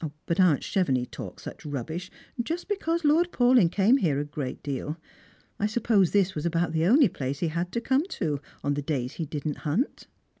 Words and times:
But 0.25 0.39
aunt 0.39 0.63
Chevenix 0.63 1.05
talked 1.11 1.45
euch 1.45 1.63
rubbish, 1.63 2.09
just 2.41 2.67
because 2.67 3.05
Lord 3.05 3.31
Paulyn 3.31 3.71
came 3.71 3.97
here 3.97 4.17
a 4.19 4.25
good 4.25 4.63
deal. 4.63 4.97
I 5.59 5.67
suppose 5.67 6.09
this 6.09 6.33
was 6.33 6.43
about 6.43 6.71
the 6.71 6.87
only 6.87 7.07
place 7.07 7.37
he 7.37 7.49
had 7.49 7.71
to 7.73 7.81
come 7.81 8.05
to, 8.17 8.39
on 8.63 8.73
the 8.73 8.81
days 8.81 9.11
he 9.13 9.27
didn't 9.27 9.57
hunt." 9.57 10.07